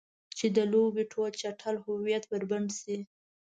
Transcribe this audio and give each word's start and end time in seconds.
چې 0.37 0.45
د 0.55 0.57
لوبې 0.71 1.03
ټول 1.13 1.29
چټل 1.41 1.75
هویت 1.85 2.23
بربنډ 2.31 2.69
شي. 2.79 2.97